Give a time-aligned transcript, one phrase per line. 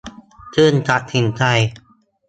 [0.55, 1.43] จึงตัดสินใจ